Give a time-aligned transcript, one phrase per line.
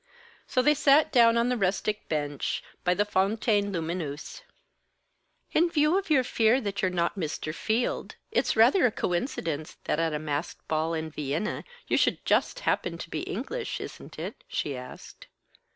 [0.47, 4.41] So they sat down on the rustic bench, by the fontaine lumineuse.
[5.51, 7.53] "In view of your fear that you're not Mr.
[7.53, 12.61] Field, it's rather a coincidence that at a masked ball in Vienna you should just
[12.61, 15.27] happen to be English, isn't it?" she asked.